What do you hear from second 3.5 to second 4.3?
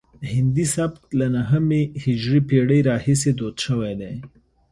شوی دی